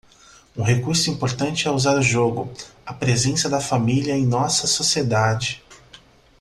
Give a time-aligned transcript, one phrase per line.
[0.57, 2.51] Um recurso importante é usar o jogo,
[2.83, 5.63] a presença da família em nossa sociedade.